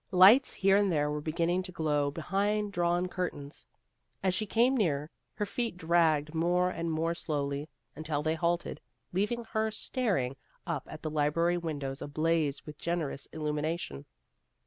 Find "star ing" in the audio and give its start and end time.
9.69-10.37